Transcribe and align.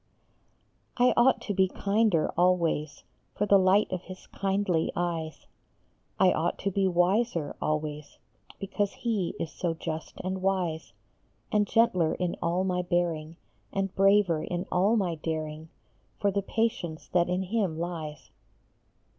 OUGHT 0.99 1.39
to 1.41 1.53
be 1.53 1.67
kinder 1.67 2.29
always, 2.35 3.03
For 3.35 3.45
the 3.45 3.59
light 3.59 3.85
of 3.91 4.01
his 4.05 4.25
kindly 4.25 4.91
eyes; 4.95 5.45
I 6.19 6.31
ought 6.31 6.57
to 6.61 6.71
be 6.71 6.87
wiser 6.87 7.55
always, 7.61 8.17
Because 8.59 8.93
he 8.93 9.35
is 9.39 9.51
so 9.51 9.75
just 9.75 10.15
and 10.23 10.41
wise; 10.41 10.93
And 11.51 11.67
gentler 11.67 12.15
in 12.15 12.35
all 12.41 12.63
my 12.63 12.81
bearing, 12.81 13.35
And 13.71 13.93
braver 13.93 14.41
in 14.41 14.65
all 14.71 14.95
my 14.95 15.13
daring, 15.23 15.69
For 16.19 16.31
the 16.31 16.41
patience 16.41 17.07
that 17.09 17.29
in 17.29 17.43
him 17.43 17.77
lies. 17.77 18.31